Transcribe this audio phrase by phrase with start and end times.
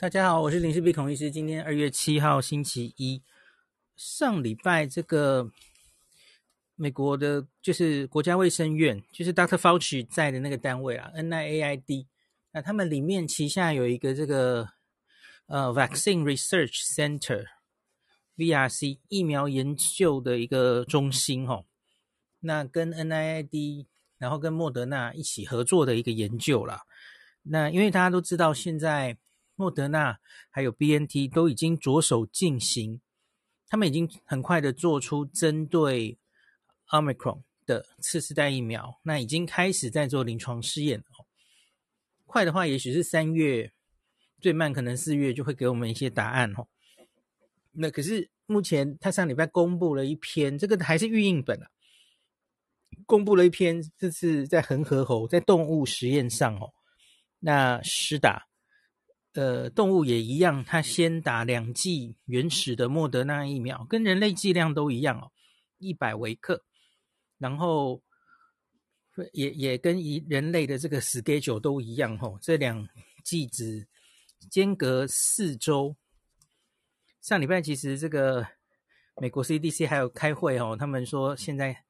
[0.00, 1.28] 大家好，我是林氏璧孔医师。
[1.28, 3.20] 今天二月七号星期一，
[3.96, 5.50] 上礼拜这个
[6.76, 9.56] 美国的，就是国家卫生院，就是 Dr.
[9.56, 12.06] Fauci 在的那个单位啊，NIAID。
[12.52, 14.68] 那他们里面旗下有一个这个
[15.46, 21.64] 呃 Vaccine Research Center，VRC 疫苗研究的一个中心哦。
[22.38, 23.86] 那跟 NIAID，
[24.16, 26.82] 然后跟莫德纳一起合作的一个研究啦。
[27.42, 29.18] 那因为大家都知道现在。
[29.58, 30.20] 莫德纳
[30.50, 33.00] 还有 BNT 都已经着手进行，
[33.66, 36.16] 他们已经很快的做出针对
[36.90, 41.26] Omicron 的次世代疫苗，那已经开始在做临床试验了。
[42.24, 43.72] 快的话，也许是三月，
[44.40, 46.68] 最慢可能四月就会给我们一些答案哦。
[47.72, 51.68] 那可是目前他上礼拜公布了一篇，这个还是预印本啊，
[53.06, 56.72] 公布了一篇，这次在恒河猴在动物实验上哦，
[57.40, 58.47] 那施打。
[59.34, 65.30] 呃，动物也一样，它先打两剂原始的莫德纳疫苗，跟人类剂量都一样哦，
[65.78, 66.64] 一百微克，
[67.36, 68.02] 然后
[69.32, 72.88] 也也跟一人类的这个 schedule 都一样哦，这两
[73.22, 73.86] 剂只
[74.50, 75.94] 间隔四周。
[77.20, 78.46] 上礼拜其实这个
[79.20, 81.84] 美国 CDC 还有开会哦，他们说现在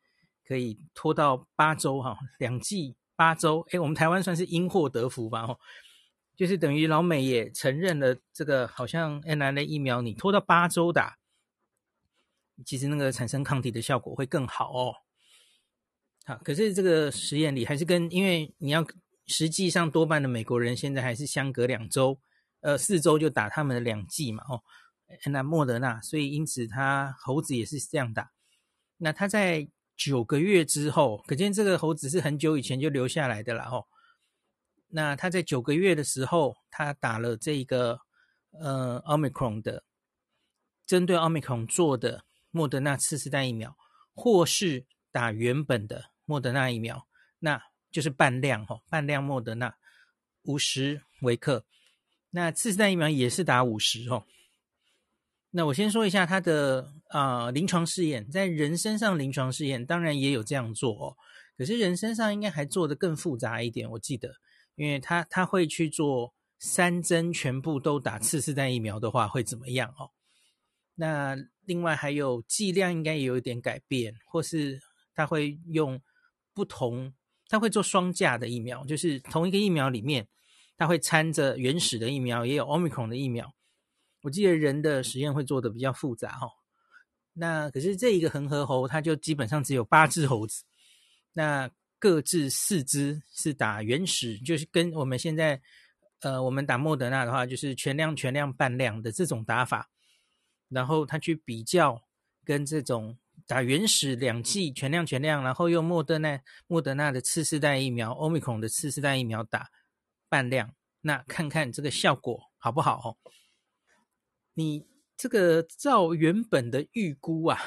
[0.45, 5.59] 可以拖到八周哈，两剂八周，诶，我们台湾算是因祸得福吧哦。
[6.39, 11.19] 就是等于老美也承认了这个，好像 mRNA 疫苗你拖到八周打，
[12.65, 14.95] 其实那个产生抗体的效果会更好哦。
[16.25, 18.87] 好，可是这个实验里还是跟，因为你要
[19.27, 22.21] 实际上多半的美国人现在还是相隔两周，
[22.61, 24.63] 呃，四周就打他们的两剂嘛，哦，
[25.33, 28.31] 那莫德纳，所以因此他猴子也是这样打。
[28.99, 33.87] 那他在九个月之后，可见这个猴子是很久以前就留下来的了，哦。
[34.91, 38.01] 那他在九个月的时候，他打了这个
[38.53, 39.85] 呃奥密克戎的，
[40.87, 43.77] 针对奥密克戎做的莫德纳次世代疫苗，
[44.15, 47.07] 或是打原本的莫德纳疫苗，
[47.41, 49.77] 那就是半量哈，半量莫德纳
[50.45, 51.67] 五十微克。
[52.31, 54.25] 那次世代疫苗也是打五十哦。
[55.51, 61.17] 那我先说一下他的啊、临床试验，在人身上临床试验当然也有这样做哦，
[61.57, 64.37] 可是人身上应该还做得更复杂一点，我记得。
[64.79, 70.11] 因为他他会去做三针全部都打次世代疫苗的话会怎么样哦？
[70.95, 74.81] 那另外还有剂量应该也有一点改变，或是
[75.15, 76.01] 他会用
[76.55, 77.13] 不同，
[77.49, 80.29] 他会做双价的疫苗，就是同一个疫苗里面，
[80.77, 83.53] 他会掺着原始的疫苗，也有 Omicron 的疫苗。
[84.23, 86.51] 我记得人的实验会做的比较复杂哦。
[87.33, 90.65] 那可是这一个恒河猴，它就基本上只有八只猴子。
[91.33, 95.61] 那各自四支是打原始，就是跟我们现在，
[96.21, 99.91] 呃，我们打莫德纳的话，就是全量、全量、半量的这种打法。
[100.69, 102.03] 然后他去比较
[102.45, 109.71] 跟这种打原始两剂全量、全量，然后用莫德纳、莫德纳的次世代疫苗、欧米孔的次世代疫苗打
[110.29, 113.01] 半量，那看看这个效果好不好？
[113.01, 113.17] 哦，
[114.55, 117.59] 你这个照原本的预估啊，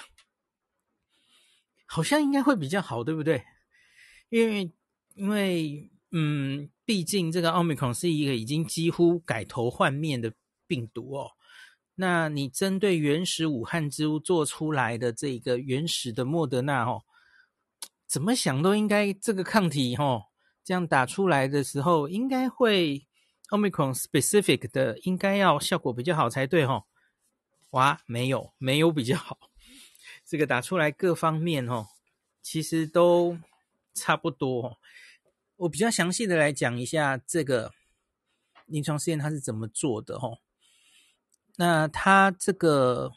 [1.85, 3.43] 好像应该会比较好，对不对？
[4.31, 4.71] 因为，
[5.15, 10.31] 因为，嗯，毕竟这个奥密克戎是一个已经几乎改头换面的
[10.65, 11.31] 病毒哦。
[11.95, 17.03] 那你针对原始武汉之屋做出来的这个原始的莫德纳哦，
[18.07, 20.23] 怎么想都应该这个抗体哦，
[20.63, 23.05] 这样打出来的时候，应该会
[23.49, 26.85] 奥密克戎 specific 的，应该要效果比较好才对哦。
[27.71, 29.37] 哇，没有，没有比较好，
[30.25, 31.87] 这个打出来各方面哦，
[32.41, 33.37] 其实都。
[33.93, 34.79] 差不多，
[35.57, 37.71] 我比较详细的来讲一下这个
[38.65, 40.39] 临床试验它是怎么做的哦。
[41.57, 43.11] 那它这个，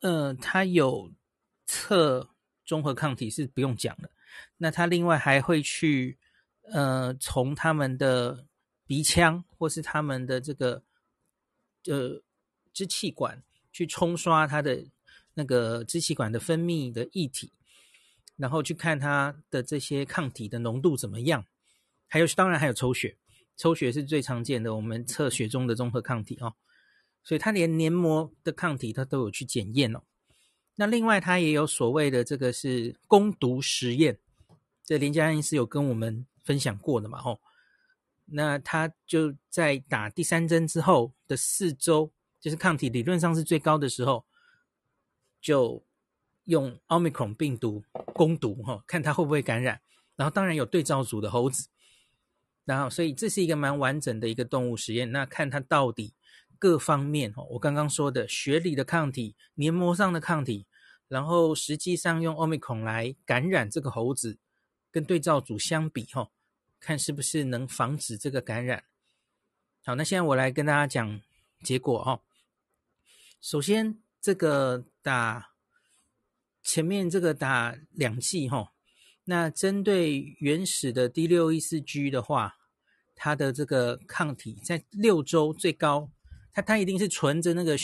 [0.00, 1.12] 呃，它有
[1.66, 2.30] 测
[2.64, 4.10] 中和抗体是不用讲的。
[4.56, 6.18] 那它另外还会去，
[6.72, 8.46] 呃，从他们的
[8.86, 10.82] 鼻腔或是他们的这个，
[11.86, 12.22] 呃，
[12.72, 14.84] 支气管去冲刷它的
[15.34, 17.52] 那个支气管的分泌的液体。
[18.38, 21.44] 然后去看它的这些抗体的浓度怎么样，
[22.06, 23.18] 还有当然还有抽血，
[23.56, 26.54] 抽血是最常见的，我们测血中的综合抗体哦。
[27.24, 30.02] 所以它连黏膜的抗体它都有去检验哦。
[30.76, 34.16] 那另外它也有所谓的这个是攻毒实验，
[34.84, 37.20] 这林佳音是有跟我们分享过的嘛？
[37.24, 37.40] 哦，
[38.26, 44.24] 那他就在打第三针之后的四周，就是抗体理论上是最高的时候，
[45.40, 45.84] 就。
[46.48, 47.84] 用奥密克戎病毒
[48.14, 49.80] 攻毒哈，看它会不会感染。
[50.16, 51.68] 然后当然有对照组的猴子，
[52.64, 55.12] 然后所以这是一个蛮完整的一个动物实验。
[55.12, 56.14] 那看它到底
[56.58, 60.66] 各方面哦，我刚刚说的血里的抗体、黏膜上的抗体，
[61.06, 64.38] 然后实际上用 Omicron 来感染这个猴子，
[64.90, 66.30] 跟对照组相比哈，
[66.80, 68.84] 看是不是能防止这个感染。
[69.84, 71.20] 好，那现在我来跟大家讲
[71.62, 72.22] 结果哈。
[73.40, 75.50] 首先，这个打
[76.68, 78.74] 前面这个打两剂哈，
[79.24, 82.58] 那针对原始的 D 六一四 G 的话，
[83.16, 86.10] 它的这个抗体在六周最高，
[86.52, 87.74] 它它一定是存着那个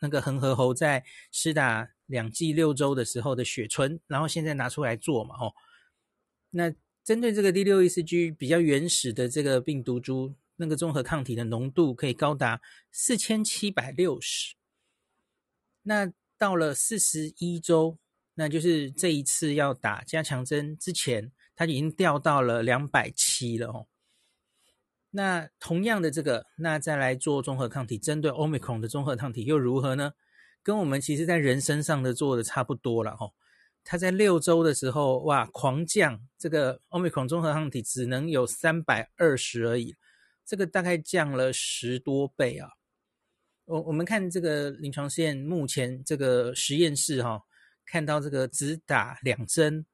[0.00, 5.54] 那个恒河猴在施打两剂六周的时候的血存，然后现在拿出来做嘛哦。
[6.50, 12.60] 那针对这个 D 六一四 G 比较原始的这个病毒株，那个综合抗体的浓度可以高达
[12.90, 14.56] 四千七百六十。
[15.82, 17.96] 那到了四十一周，
[18.34, 23.86] 那就是这一次要打加强针之前，它已经掉到了两百七了哦。
[25.10, 30.12] 那同样的这个，那再来做综合抗体，针对 Omicron 的综合抗体又如何呢？
[30.62, 33.32] 跟我们其实在人身上的做的差不多了哦。
[33.84, 39.94] 它在六周的时候，哇，狂降，这个 Omicron 综合抗体只能有三百二十而已，
[40.44, 42.70] 这个大概降了十多倍啊。
[43.66, 47.42] 我我们看这个临床试验，目前这个实验室哈、
[47.86, 49.84] 看到这个只打两针，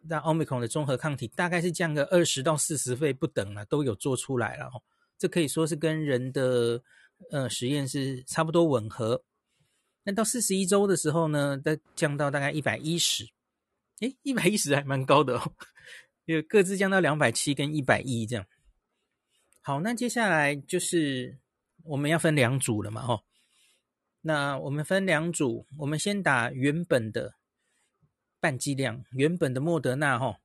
[0.00, 4.82] 那 Omicron 的综合抗体大概是降个二十到四十倍不等了，都有做出来了哦。
[5.18, 6.82] 这可以说是跟人的
[7.30, 9.22] 呃实验是差不多吻合。
[10.04, 13.24] 那到四十一周的时候呢，再降到大概一百一十，
[14.00, 15.52] 诶，一百一十还蛮高的哦，
[16.26, 18.46] 有各自降到两百七跟一百一这样。
[19.62, 21.38] 好，那接下来就是。
[21.84, 23.24] 我们要分两组了嘛，吼。
[24.20, 27.34] 那我们分两组，我们先打原本的
[28.40, 30.36] 半剂量，原本的莫德纳，吼。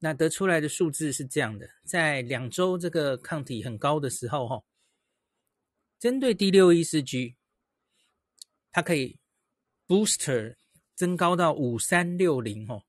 [0.00, 4.64] 那得出来的数字是这样的，在两周这个抗体很高的时候，吼，
[5.98, 7.36] 针对 D 六一四 G，
[8.70, 9.18] 它可以
[9.88, 10.56] booster
[10.94, 12.82] 增高到五三六零，吼，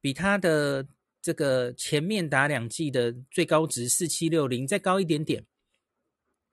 [0.00, 0.86] 比它的
[1.20, 5.44] 这个前面打两剂的最高值四七六零再高一点点。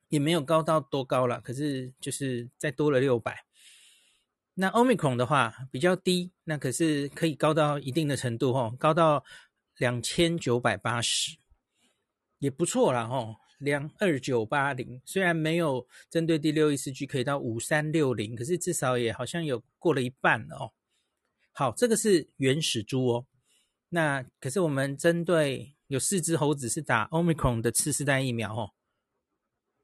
[0.10, 3.46] 也没有高到多高了，可是就是再多了六百。
[4.56, 9.24] 那 Omicron 的话比较低，那可是可以高到一定的程度吼，高到
[9.78, 11.38] 两千九百八十，
[12.40, 15.02] 也不错啦吼，两二九八零。
[15.06, 20.74] 虽然没有针对 D614G 可以到五三六零，可是至少也好像有过了一半了哦。
[21.54, 23.26] 好，这个是原始猪哦。
[23.90, 28.72] 那可是我们针对有四只猴子是打 Omicron 的次世代疫苗哦。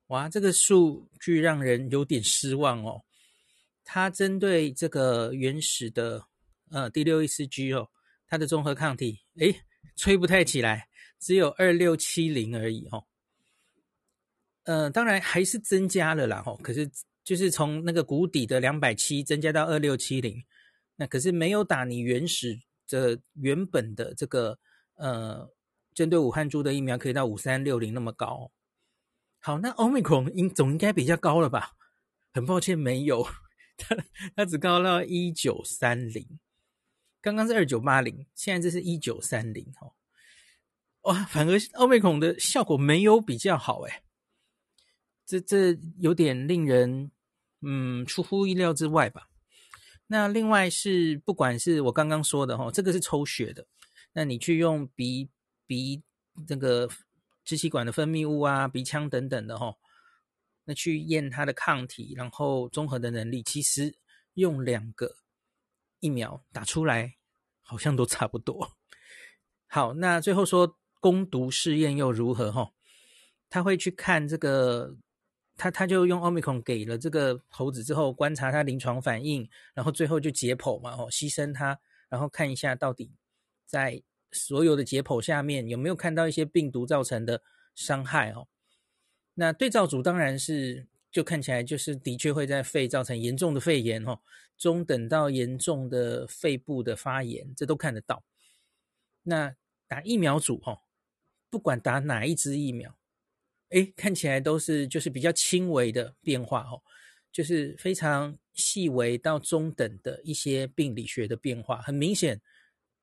[0.07, 3.03] 哇，这个数据让人有点失望哦。
[3.83, 6.25] 它针对这个原始的
[6.69, 7.89] 呃第六一四 G 哦，
[8.27, 9.61] 它的综合抗体诶，
[9.95, 10.87] 吹不太起来，
[11.19, 13.05] 只有二六七零而已哦。
[14.63, 16.89] 呃，当然还是增加了啦哦，可是
[17.23, 20.43] 就是从那个谷底的两百七增加到二六七零，
[20.95, 24.57] 那可是没有打你原始的原本的这个
[24.95, 25.47] 呃
[25.93, 28.51] 针对武汉猪的疫苗可以到五三六零那么高。
[29.45, 31.73] 好，那 Omicron 应总应该比较高了吧？
[32.33, 33.23] 很抱歉，没有，
[33.77, 33.95] 它
[34.35, 36.39] 它只高到一九三零，
[37.21, 39.93] 刚刚是二九八零，现在这是一九三零哦。
[41.01, 44.01] 哇，反而 Omicron 的效果没有比较好诶，
[45.27, 47.11] 这这有点令人
[47.61, 49.29] 嗯出乎意料之外吧？
[50.07, 53.67] 那另外是不管是我刚刚说的哈，这个是抽血的，
[54.13, 55.29] 那你去用鼻
[55.67, 56.01] 鼻
[56.47, 56.89] 那个。
[57.45, 59.77] 支气管的分泌物啊，鼻腔等等的齁，
[60.63, 63.95] 那去验它的抗体，然后综合的能力，其实
[64.33, 65.15] 用两个
[65.99, 67.15] 疫苗打出来，
[67.61, 68.75] 好像都差不多。
[69.67, 72.71] 好，那最后说攻毒试验又如何齁？
[73.47, 74.97] 他会去看这个，
[75.55, 83.11] 他他就用 Omicron 给了这个猴子之后，观察它临床反应，然后最后就解剖嘛，哦，牺牲它，然后看一下到底
[83.67, 84.01] 在。
[84.35, 87.41] 所有的解剖下面有没有看到一些病毒造成的
[87.73, 88.47] 伤害哦？
[89.33, 94.19] 那对照组当然是就看起来就是的确会在肺造成严重的肺炎哦，
[94.57, 98.23] 中等到严重的肺部的发炎，这都看得到。
[99.23, 99.55] 那
[99.87, 100.79] 打疫苗组哦，
[101.49, 102.97] 不管打哪一支疫苗，
[103.69, 106.81] 诶，看起来都是就是比较轻微的变化哦，
[107.31, 112.41] 就是非常细微到中等的一些病理学的变化，很明显。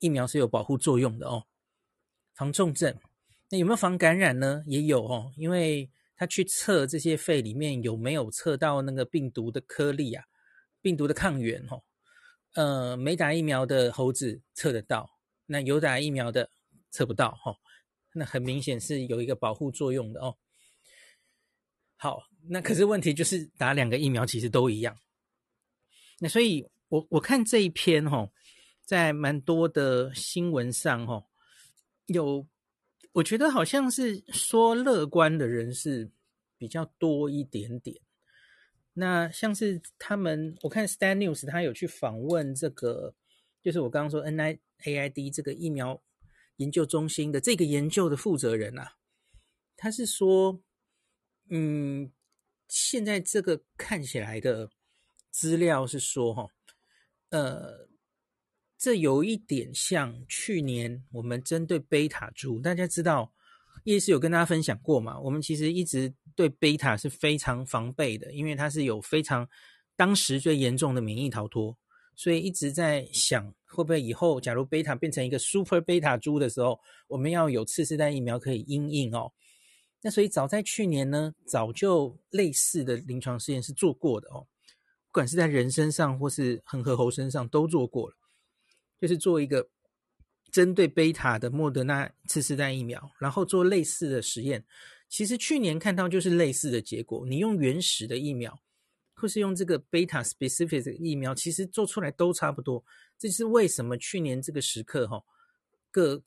[0.02, 1.46] 疫苗是有保护作用的哦，
[2.34, 2.98] 防重症。
[3.48, 4.64] 那有没有防感染呢？
[4.66, 10.24] 也有哦，因为他去测这些肺里面有没有测到那个病毒的颗粒啊，
[10.80, 11.84] 病毒的抗原哦。
[12.54, 15.08] 呃，没打疫苗的猴子测得到，
[15.46, 16.50] 那有打疫苗的
[16.90, 17.56] 测不到哈、哦。
[18.14, 20.36] 那很明显是有一个保护作用的哦。
[21.94, 24.98] 好，那可是问题就是打两个疫苗其实都一样。
[26.18, 28.32] 那所以我我看这一篇哈、哦，
[28.84, 31.24] 在蛮多的新闻上哈、哦，
[32.06, 32.46] 有
[33.12, 36.10] 我觉得好像是说乐观的人是
[36.58, 38.00] 比较多一点点。
[38.94, 43.14] 那像是他们，我看 Stan News 他有去访问这个，
[43.62, 46.02] 就是我刚刚说 NIAID 这个疫苗
[46.56, 48.96] 研究中心的这个研究的负责人啊，
[49.76, 50.60] 他是说，
[51.48, 52.12] 嗯，
[52.68, 54.70] 现在这个看起来的
[55.30, 56.46] 资料是说，哈，
[57.30, 57.88] 呃，
[58.82, 63.32] 这有一点像去年我们针对贝塔株，大家知道。
[63.84, 65.20] 叶师有跟大家分享过嘛？
[65.20, 69.48] 我们其实一直对贝塔是非常防备的，因为它是有非常
[69.94, 71.78] 当时最严重的免疫逃脱，
[72.16, 79.32] 所以一直在想会不会以后假如贝塔变成一个 super 贝塔株的时候，我们要有次世代疫苗可以因应哦。
[80.00, 84.44] 那所以早在去年呢，早就类似的临床试验是做过的哦，
[85.06, 88.16] 不管是在人身上或是恒河猴身上都做过了，
[89.02, 89.68] 就是做一个。
[90.50, 94.62] 针对贝塔的莫德纳次世代疫苗，然后做类似的实验，
[95.08, 97.26] 其实去年看到就是类似的结果。
[97.26, 98.60] 你用原始的疫苗，
[99.14, 102.84] 或是用这个贝塔 specific 的疫苗，其实做出来都差不多。
[103.18, 105.24] 这是为什么去年这个时刻，哈，
[105.90, 106.22] 各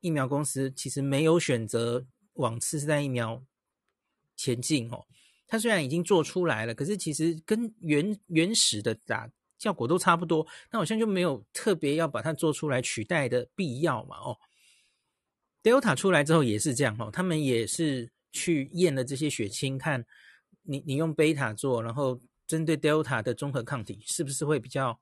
[0.00, 3.44] 疫苗公司其实没有选择往次世代疫苗
[4.38, 5.04] 前进，哦。
[5.46, 9.30] 它虽然已经做出来了，可是其实跟原原始的打。
[9.58, 14.16] 效果都差不多，那好像就没有特别要把它做出来取代的必要嘛？
[14.18, 14.38] 哦
[15.62, 20.04] ，Delta 出来之后也是这样哦，他们也是去验了这些血清，看
[20.62, 25.00] 你你用贝塔做，然后针对 Delta 的综合抗体是不是会比较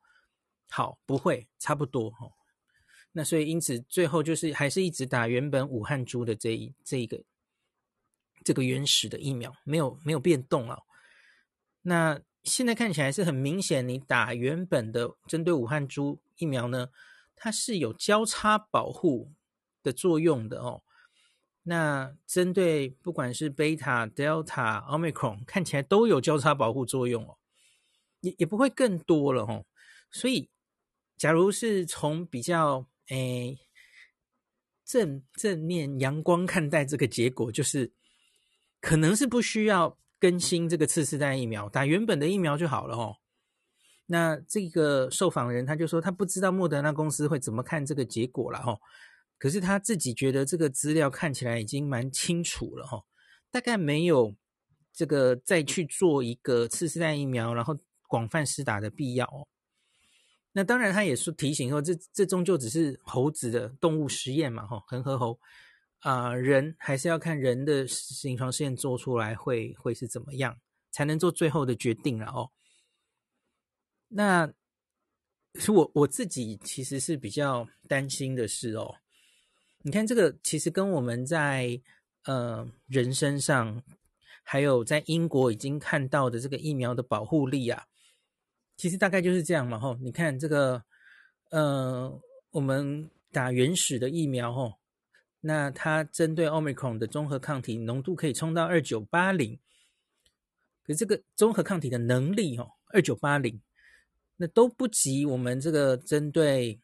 [0.71, 0.99] 好？
[1.05, 2.33] 不会，差不多哦。
[3.13, 7.21] 那所以因此最后就是还是一直打原本武汉株的这一这一个
[8.45, 10.79] 这个原始的疫苗，没有没有变动啊。
[11.83, 12.21] 那。
[12.45, 16.91] 现在看起来是很明显，你打原本的针对武汉株疫苗呢，
[17.35, 19.33] 它是有交叉保护
[19.83, 20.83] 的作用的哦。
[21.63, 27.39] 那针对不管是贝塔、Delta、Omicron，看起来都有交叉保护作用哦，
[28.21, 29.65] 也也不会更多了哦。
[30.11, 30.51] 所以，
[31.17, 33.59] 假如是从比较诶
[34.85, 37.91] 正正面阳光看待这个结果，就是
[38.83, 39.99] 可能是不需要。
[40.25, 43.17] 更新这个次世代疫苗，打原本的疫苗就好了哦。
[44.07, 48.81] 那这个受访人他就说，他不知道莫德纳公司会怎么看这个结果了哦。
[49.37, 53.05] 可是他自己觉得这个资料看起来已经蛮清楚了哦，
[53.51, 54.35] 大概没有
[54.95, 57.77] 这个再去做一个次世代疫苗，然后
[58.09, 59.47] 广泛施打的必要哦。
[60.53, 65.39] 那当然，他也说提醒说，这这终究只是猴子的动物实验嘛，哈，恒河猴。
[66.05, 67.87] 啊、人还是要看人的
[68.25, 72.51] 临床试验做出来会会是怎么样，才能做最后的决定了哦。
[74.09, 74.53] 那
[75.55, 78.97] 是我我自己其实是比较担心的是哦，
[79.81, 81.81] 你看这个其实跟我们在
[82.27, 83.83] 呃人身上，
[84.43, 87.87] 还有在英国已经看到的这个疫苗的保护力啊，
[88.77, 89.95] 其实大概就是这样嘛吼。
[89.95, 90.85] 你看这个
[91.51, 92.21] 呃，
[92.51, 94.84] 我们打原始的疫苗吼。
[95.47, 99.59] 那它针对 Omicron 的综合抗体浓度可以冲到二九八零，
[100.83, 103.61] 可是这个综合抗体的能力哦，二九八零，
[104.39, 106.81] 那都不及我们这个针对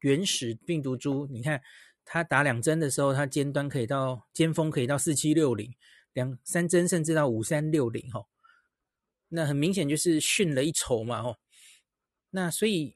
[0.00, 1.26] 原始病毒株。
[1.30, 1.62] 你看，
[2.04, 5.74] 它打两针的时候，它尖端可以到尖峰可以到四七六零，
[6.12, 8.26] 两三针甚至到五三六零哈。
[9.28, 11.38] 那很明显就是逊了一筹嘛哦。
[12.28, 12.94] 那所以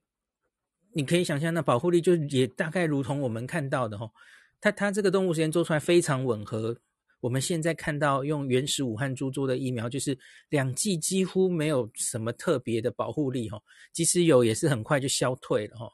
[0.93, 4.11] 你可以想象，那保护力就也大概如同我们看到的哈。
[4.61, 6.77] 它它这个动物实验做出来非常吻合，
[7.21, 13.61] 我们现在看到用原始武汉株做的疫苗，就是两剂几乎没有什么特别的保护力哈，
[13.93, 15.91] 即使有也是很快就消退了哈，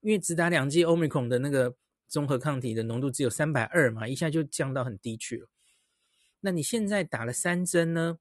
[0.00, 1.74] 因为只打两剂 Omicron 的那个
[2.08, 5.48] 综合抗体的浓度只有三百二嘛，一下就降到很低去了。
[6.40, 8.18] 那你现在打了三针呢？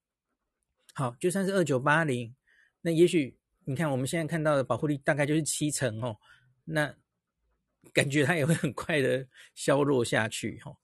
[0.93, 2.35] 好，就算是二九八零，
[2.81, 6.15] 那也许你看我们现在看到的保护力大概就是七成哦，
[6.63, 6.95] 那。
[7.93, 10.75] 感觉它也会很快的削弱下去，哈。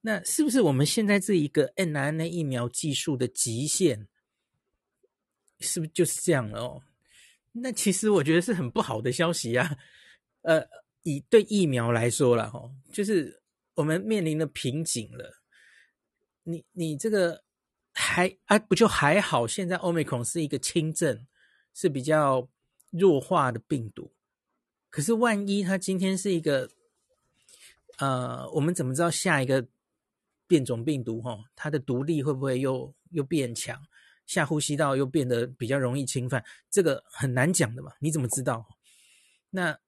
[0.00, 4.08] 那是不是我们现在这一个 mRNA 疫苗技术的极限，
[5.60, 6.82] 是不是就是这样了哦？
[7.52, 9.76] 那其实我觉得是很不好的消息啊。
[10.40, 10.66] 呃，
[11.02, 13.40] 以对疫苗来说了，哈，就是
[13.74, 15.40] 我们面临的瓶颈了。
[16.42, 17.44] 你你这个
[17.92, 19.46] 还啊不就还好？
[19.46, 21.26] 现在 Omicron 是一个轻症，
[21.74, 22.48] 是比较
[22.90, 24.12] 弱化的病毒。
[24.92, 26.68] 可是万一他今天是一个，
[27.96, 29.66] 呃，我们怎么知道下一个
[30.46, 33.80] 变种病毒哈，它的毒力会不会又又变强？
[34.26, 37.90] 下呼吸道又变得比较容易侵犯，这个很难讲的嘛？
[38.00, 38.66] 你怎么知道？
[39.48, 39.78] 那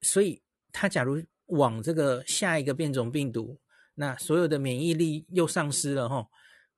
[0.00, 0.42] 所以
[0.72, 3.60] 他假如往这个下一个变种病毒，
[3.94, 6.28] 那所有的免疫力又丧失了哈，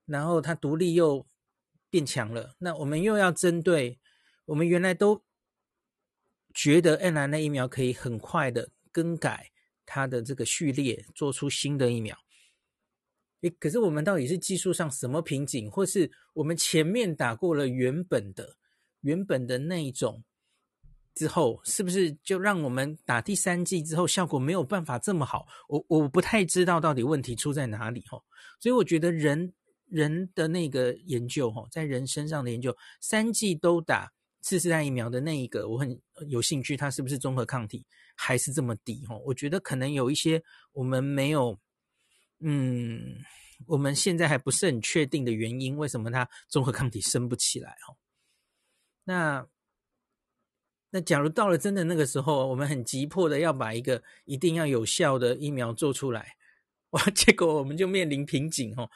[0.05, 1.27] 然后它毒力又
[1.89, 3.99] 变强了，那我们又要针对
[4.45, 5.25] 我们原来都
[6.59, 9.49] 觉得 n r n a 疫苗可以很快的更改
[9.87, 12.19] 它的这个序列，做出新的疫苗。
[13.43, 18.57] 诶，可是我们到底是技术上什么瓶颈，或是我们前面打过了原本的、
[19.03, 20.25] 原本的那一种
[21.15, 25.47] 之后，是不是就让我们打第三剂之后效果没有办法这么好？
[25.69, 28.21] 我我不太知道到底问题出在哪里哈。
[28.59, 29.55] 所以我觉得人
[29.87, 34.13] 人的那个研究哈，在人身上的研究，三剂都打
[34.49, 37.85] 次世代疫苗的那一个，我很有兴趣，它是不是综合抗体
[38.17, 39.17] 还是这么低哈？
[39.19, 41.59] 我觉得可能有一些我们没有。
[42.41, 43.17] 嗯，
[43.67, 47.73] 我们现在还不是很确定的原因，为什么它综合抗体升不起来？
[47.89, 47.99] 哦，
[49.03, 49.45] 那
[50.91, 56.37] 那假如到了真的那个时候，我们很急迫的要把一个一定要有效的疫苗做出来，
[56.91, 58.89] 哇，结果我们就面临瓶颈哦。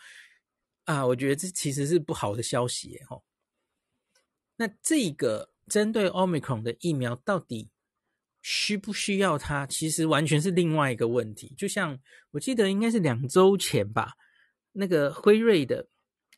[0.84, 3.20] 啊，我觉得这其实是不好的消息哦。
[4.56, 7.70] 那这个针对 Omicron 的疫苗到底？
[8.44, 9.64] 需不需要它？
[9.68, 11.54] 其实完全是另外一个问题。
[11.56, 11.96] 就像
[12.32, 14.14] 我记得应该是两周前吧，
[14.72, 15.86] 那个辉瑞的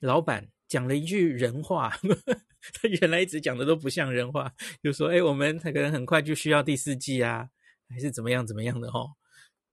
[0.00, 1.98] 老板讲了一句人话，
[2.74, 4.52] 他原来一直讲的都不像人话，
[4.82, 7.48] 就说：“哎，我们可能很快就需要第四剂啊，
[7.88, 9.12] 还是怎么样怎么样的哦。”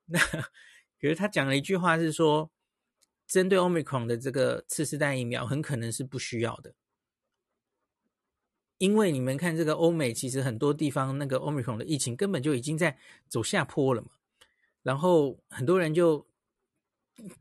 [0.08, 2.50] 那可是他讲了一句话是说，
[3.28, 6.74] 针对 Omicron 的这个次世代疫苗，很可能是不需要的。
[8.82, 12.98] 因为你们看这个欧美，其实很多地方那个 Omicron 的疫情根本就已经在
[13.28, 14.08] 走下坡了嘛。
[14.82, 16.28] 然后很多人就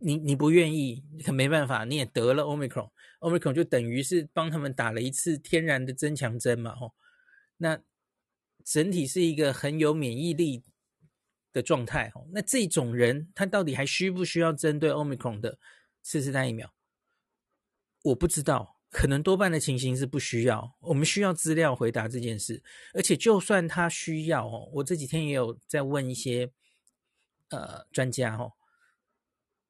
[0.01, 6.75] 你你不愿意，可没办法，你也得了 Omicron，Omicron 就等于是帮他们打了一次天然的增强针嘛。
[6.77, 6.93] 吼，
[7.57, 7.81] 那
[8.63, 10.63] 整体是一个很有免疫力
[11.55, 12.11] 的状态。
[12.11, 15.59] 吼，那这种人他到底还需不需要针对 Omicron 的
[16.03, 16.71] 次世代疫苗？
[18.03, 18.80] 我不知道。
[18.91, 22.61] 可能多半的情形是不需要，我们需要资料回答这件事。
[22.93, 26.51] 而且就算他需要哦，我这几天也有在问一些
[27.51, 28.53] 呃专家哦。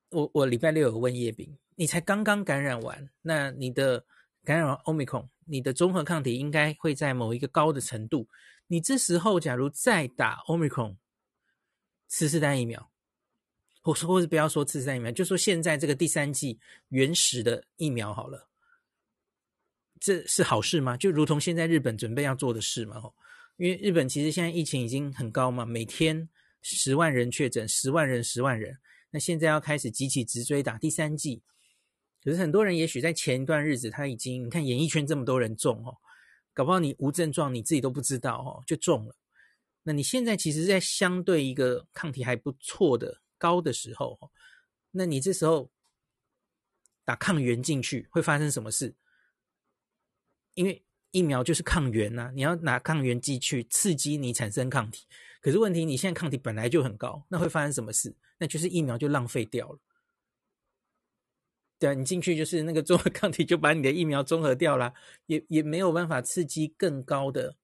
[0.08, 4.04] 我我礼拜六有问叶炳，你才刚刚感染完，那你的
[4.42, 8.26] 感染完 Omicron，你的综合抗体应该会在某一个高的程度。
[8.66, 10.96] 你这时候假如再打 Omicron
[12.08, 12.90] 次世代疫苗，
[13.82, 18.49] 或或是不要说次世代疫苗，就说现在这个第三季原始的疫苗好了。
[20.00, 20.96] 这是好事吗？
[20.96, 22.96] 就如同现在日本准备要做的事嘛，
[23.58, 26.26] 因为日本其实现在疫情已经很高嘛，每天
[26.62, 28.78] 十万人确诊，十万人，十万人。
[29.10, 31.42] 那现在要开始集体直追打第三剂，
[32.24, 35.94] 可是很多人也许在前一段日子他已经，你看演艺圈这么多人中哦，
[36.54, 39.14] 搞不好你无症状你自己都不知道哦，就中了。
[39.82, 44.18] 那你现在其实，在相对一个抗体还不错的高的时候，
[44.90, 45.70] 那你这时候
[47.04, 48.94] 打抗原进去会发生什么事？
[50.54, 55.06] 因为疫苗就是抗原呐、你要拿抗原剂去刺激你产生抗体，
[55.40, 58.14] 可是问题你现在抗体本来就很高，那会发生什么事？
[58.38, 59.78] 那就是疫苗就浪费掉了。
[61.78, 64.94] 对啊，你进去就是那个综合 抗体就把你的疫苗综合掉了，
[65.26, 67.56] 也也没有办法刺激更高的，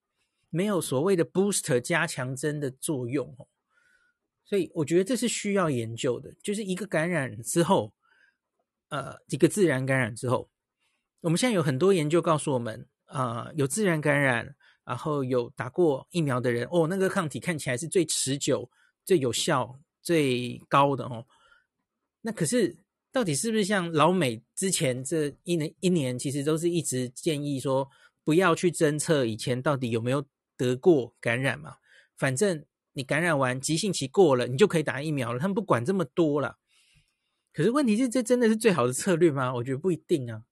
[0.49, 3.47] 没有所谓的 booster 加强针的作用哦。
[4.43, 7.93] 所以我觉得这是需要研究的，就是一个感染之后，
[8.89, 10.49] 呃，一个自然感染之后。
[11.21, 18.69] 我们现在有很多研究告诉我们，啊、呃，有自然感染，然后有打过疫苗的人，哦，那个抗体看起来是最持久、
[19.03, 21.25] 最有效、最高的哦。
[22.21, 22.77] 那可是
[23.11, 27.89] 到底是不是像老美之前这一年一年，其实都是一直建议说，
[28.23, 30.23] 不要去侦测以前到底有没有
[30.55, 31.77] 得过感染嘛？
[32.15, 35.39] 反正你感染完急性期过了，你就可以打疫苗了。
[35.39, 36.57] 他们不管这么多了。
[37.53, 39.53] 可是问题是，这真的是最好的策略吗？
[39.55, 40.43] 我觉得不一定啊。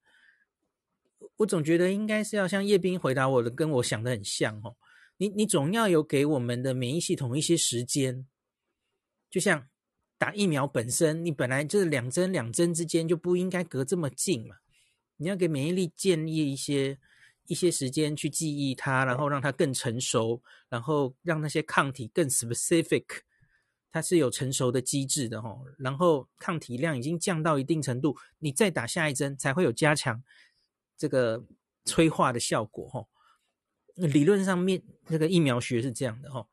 [1.37, 4.75] 我总觉得应该是要像叶斌回答我的，跟我想的很像哦。
[5.17, 8.25] 你你总要有给我们的免疫系统一些时间，
[9.29, 9.67] 就像
[10.17, 14.57] 打疫苗本身，你本来就是两针两针之间就不应该隔这么近嘛。
[15.17, 16.97] 你要给免疫力建立一些
[17.47, 23.05] 一些时间去记忆它，然后让它更成熟，然后让那些抗体更 specific，
[23.91, 25.63] 它是有成熟的机制的哦。
[25.77, 30.21] 然后抗体量已经降到一定程度，你再打下一针才会有加强。
[30.97, 31.45] 这个
[31.85, 33.05] 催化的效果，哈，
[33.95, 36.47] 理论上面这个疫苗学是这样的，哈。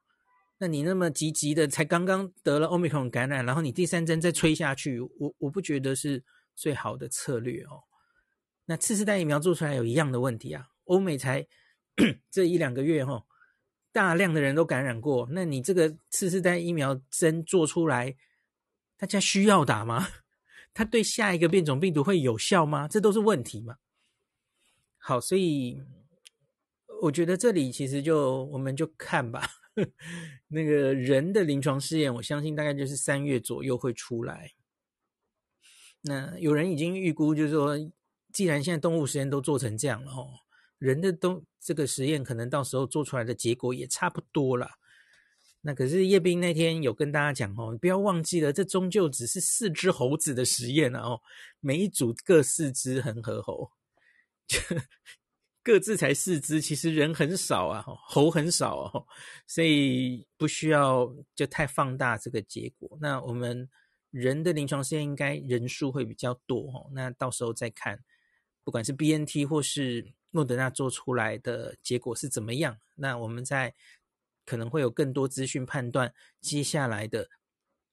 [0.59, 6.23] 那你那么急急的，才刚刚得了 Omicron 感染，然后你第三针再催下去，我我不觉得是
[6.55, 7.83] 最好的策略哦。
[8.67, 11.45] 那次世代疫苗做出来有一样的问题啊，欧美才
[12.31, 13.25] 这一两个月哈、哦，
[13.91, 18.15] 大量的人都感染过，那你这个次世代疫苗针做出来，
[18.97, 20.07] 大家需要打吗？
[20.73, 22.87] 它对下一个变种病毒会有效吗？
[22.87, 23.79] 这都是问题嘛。
[25.05, 25.83] 好，所以
[27.03, 29.43] 我觉得这里其实就我们就看吧。
[30.47, 34.53] 那个人的临床试验，我相信大概就是三月左右会出来。
[36.03, 37.77] 那有人已经预估，就是说，
[38.33, 40.29] 既然现在动物实验都做成这样了，哦，
[40.79, 44.69] 人的都这个实验可能到时候做出来的结果也差不多了。
[45.63, 51.21] 那可是叶斌那天有跟大家讲哦，你不要忘记了，这终究只是四只猴子的实验哦，
[51.59, 53.69] 每一组各四只恒河猴。
[55.65, 59.07] 各自才四只，其实人很少啊，猴很少哦，
[59.47, 62.99] 所以不需要就太放大这个结果。
[63.01, 63.71] 那我们
[64.11, 68.03] 人的临床试验应该人数会比较多哦，那到时候再看，
[68.65, 73.73] 不管是 BNT 或是莫德纳做出来的结果是怎么样，那我们在
[74.45, 77.31] 可能会有更多资讯判断接下来的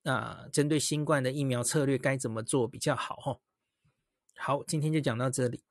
[0.06, 3.40] 啊，针对新冠的疫苗策略该怎么做比较好哦。
[4.38, 5.69] 好，今天就讲到这里。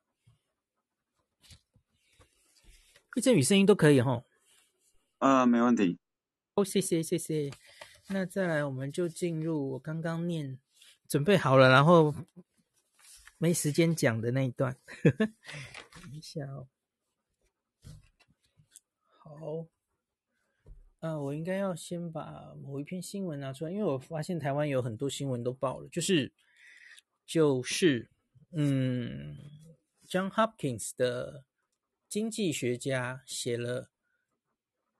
[3.18, 4.22] 一阵雨声音都可以哈，
[5.18, 5.98] 啊、呃，没问题。
[6.54, 7.50] 哦，谢谢谢谢。
[8.10, 10.56] 那再来，我们就进入我刚刚念
[11.08, 12.14] 准备好了，然后
[13.36, 14.76] 没时间讲的那一段。
[15.02, 16.68] 等一下哦。
[19.08, 19.66] 好，
[21.00, 26.32] 啊、呃，我应该要先把某一篇新闻拿出来，因为我发现台湾有很多新闻都爆了，就是
[27.26, 28.08] 就是
[28.52, 29.36] 嗯
[30.06, 31.46] ，John Hopkins 的。
[32.08, 33.90] 经济学家写了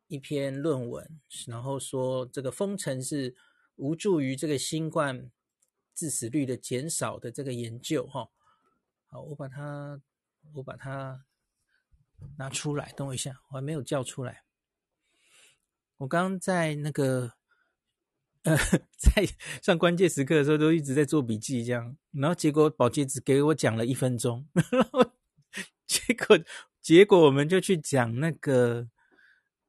[0.09, 3.35] 一篇论文，然后说这个封城是
[3.77, 5.31] 无助于这个新冠
[5.95, 8.07] 致死率的减少的这个研究。
[8.07, 8.31] 哈，
[9.07, 10.03] 好，我把它
[10.55, 11.25] 我把它
[12.37, 14.45] 拿出来，等我一下，我还没有叫出来。
[15.97, 17.33] 我刚在那个
[18.43, 18.55] 呃，
[18.99, 19.27] 在
[19.63, 25.13] 上关键时刻的时候，都一直在做笔记，这样，然后结果保洁只给我讲了一分钟， 然后
[25.87, 26.39] 结果。
[26.89, 28.89] 结果我们就去讲那个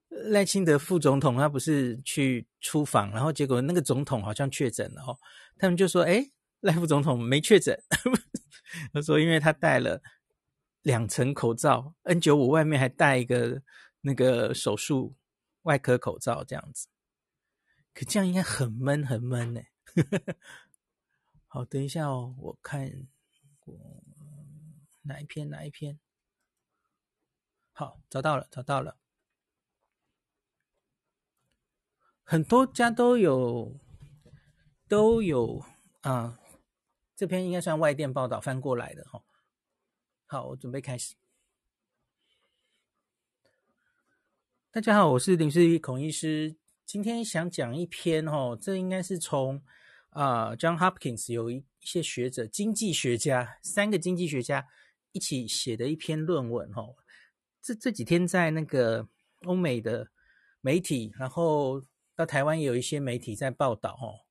[0.07, 5.19] 赖清德副总统，他不是去出访，然后结果那个总统好像确诊了哦。
[5.57, 7.77] 他们就说：“哎，赖副总统没确诊。
[8.93, 10.01] ”他说：“因为他戴了
[10.83, 13.63] 两层口罩，N95 外面还戴一个
[13.99, 15.17] 那个手术
[15.63, 16.87] 外科口罩，这样子。
[17.93, 19.59] 可这样应该很闷，很闷呢。
[21.47, 22.89] ”好，等一下哦，我看
[23.65, 24.03] 我
[25.01, 25.99] 哪一篇，哪一篇。
[27.79, 28.97] 好，找到了，找到了。
[32.25, 33.79] 很多家都有，
[34.89, 35.63] 都有
[36.01, 36.41] 啊。
[37.15, 39.23] 这篇应该算外电报道翻过来的哈。
[40.25, 41.15] 好，我准备开始。
[44.71, 46.57] 大家好，我是林世一孔医师。
[46.85, 49.63] 今天想讲一篇哈，这应该是从
[50.09, 54.67] 啊 John Hopkins 有一些学者、经济学家，三个经济学家
[55.13, 56.83] 一起写的一篇论文哈。
[57.61, 59.07] 这这几天在那个
[59.45, 60.07] 欧美的
[60.61, 61.81] 媒体，然后
[62.15, 64.27] 到台湾也有一些媒体在报道哦。